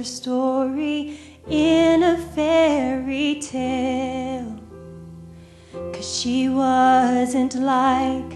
her 0.00 0.04
story 0.04 1.18
in 1.50 2.02
a 2.02 2.16
fairy 2.34 3.38
tale. 3.38 4.58
Cause 5.92 6.20
she 6.20 6.48
wasn't 6.48 7.54
like 7.56 8.30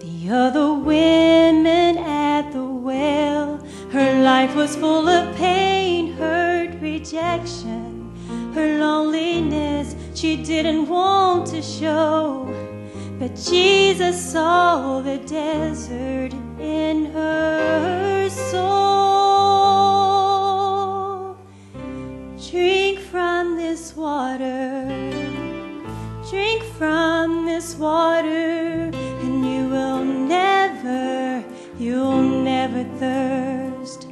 the 0.00 0.28
other 0.30 0.74
women 0.74 1.96
at 1.96 2.52
the 2.52 2.62
well. 2.62 3.64
Her 3.92 4.22
life 4.22 4.54
was 4.54 4.76
full 4.76 5.08
of 5.08 5.34
pain, 5.36 6.12
hurt, 6.18 6.78
rejection. 6.82 8.12
Her 8.54 8.78
loneliness 8.78 9.96
she 10.14 10.36
didn't 10.36 10.86
want 10.86 11.46
to 11.46 11.62
show. 11.62 12.44
But 13.18 13.34
Jesus 13.36 14.32
saw 14.32 15.00
the 15.00 15.16
desert 15.16 16.34
in 16.60 17.06
her 17.06 17.73
this 27.54 27.76
water, 27.76 28.90
and 29.22 29.46
you 29.46 29.68
will 29.68 30.04
never, 30.04 31.44
you'll 31.78 32.20
never 32.20 32.82
thirst 32.98 34.08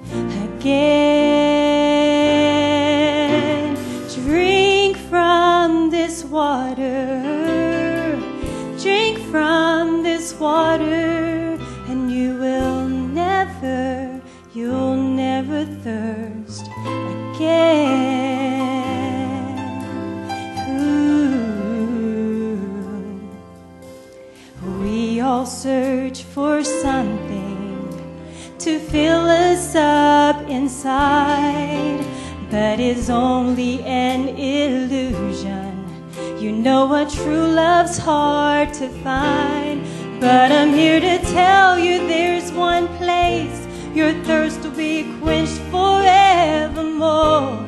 again. 0.47 1.03
Drink 4.15 4.97
from 5.11 5.91
this 5.91 6.23
water, 6.25 8.17
drink 8.81 9.19
from 9.33 10.05
this 10.05 10.35
water, 10.39 11.59
and 11.89 12.13
you 12.13 12.37
will 12.37 12.87
never, 12.87 14.21
you'll 14.55 14.95
never 14.95 15.65
thirst 15.83 16.69
again. 17.35 18.32
All 25.43 25.47
search 25.47 26.23
for 26.23 26.63
something 26.63 27.91
to 28.61 28.79
fill 28.79 29.29
us 29.29 29.75
up 29.75 30.37
inside, 30.49 31.99
but 32.49 32.79
it's 32.79 33.11
only 33.11 33.83
an 33.83 34.29
illusion. 34.39 35.85
You 36.39 36.53
know 36.53 36.87
what 36.87 37.11
true 37.11 37.49
love's 37.49 37.99
hard 37.99 38.73
to 38.75 38.89
find, 39.03 39.83
but 40.21 40.53
I'm 40.53 40.73
here 40.73 41.01
to 41.01 41.19
tell 41.33 41.77
you 41.77 42.07
there's 42.07 42.53
one 42.53 42.87
place 42.99 43.67
your 43.93 44.13
thirst 44.23 44.61
will 44.63 44.77
be 44.77 45.13
quenched 45.21 45.61
forevermore. 45.73 47.67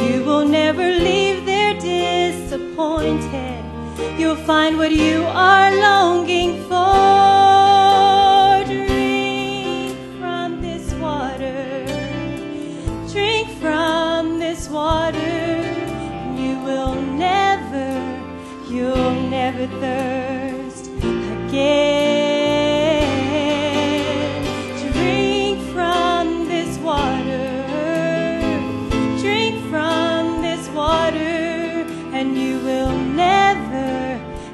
You 0.00 0.24
will 0.24 0.46
never 0.46 0.88
leave 0.90 1.44
there 1.44 1.74
disappointed. 1.74 3.49
You'll 4.20 4.36
find 4.36 4.76
what 4.76 4.92
you 4.92 5.22
are 5.28 5.74
longing 5.80 6.62
for. 6.68 8.62
Drink 8.66 9.96
from 10.18 10.60
this 10.60 10.92
water. 10.92 11.86
Drink 13.10 13.48
from 13.58 14.38
this 14.38 14.68
water. 14.68 15.62
You 16.36 16.58
will 16.66 17.00
never, 17.00 17.88
you'll 18.68 19.22
never 19.30 19.66
thirst 19.80 20.88
again. 20.88 21.99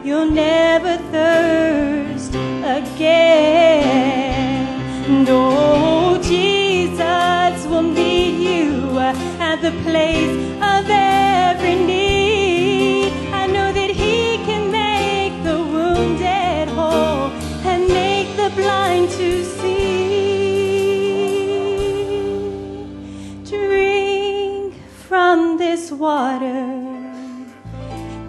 You'll 0.07 0.31
never 0.31 0.97
thirst 1.11 2.33
again. 2.79 3.65
No, 5.25 6.17
Jesus 6.23 7.67
will 7.67 7.83
meet 7.83 8.37
you 8.49 9.01
at 9.01 9.61
the 9.63 9.73
place 9.83 10.31
of 10.63 10.89
every 10.89 11.75
need. 11.75 13.13
I 13.33 13.49
know 13.49 13.73
that 13.73 13.91
He 13.91 14.37
can 14.49 14.71
make 14.71 15.43
the 15.43 15.59
wounded 15.59 16.69
whole 16.69 17.33
and 17.67 17.89
make 17.89 18.37
the 18.37 18.51
blind 18.55 19.11
to 19.11 19.45
see. 19.45 20.37
Drink 23.45 24.75
from 25.09 25.59
this 25.59 25.91
water. 25.91 26.86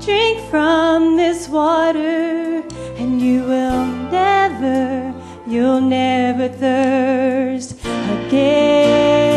Drink 0.07 0.40
from 0.50 1.18
this 1.18 1.50
water, 1.50 2.63
and 2.95 3.22
you 3.22 3.44
will 3.44 3.85
never, 4.09 5.13
you'll 5.45 5.81
never 5.81 6.47
thirst 6.47 7.73
again. 7.84 9.37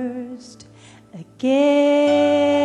first 0.00 0.66
again. 1.12 2.59